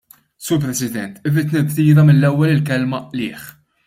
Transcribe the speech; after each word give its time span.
Sur 0.45 0.57
President, 0.63 1.19
irrid 1.27 1.53
nirtira 1.57 2.05
mill-ewwel 2.07 2.55
il-kelma" 2.55 2.99
qligħ". 3.13 3.45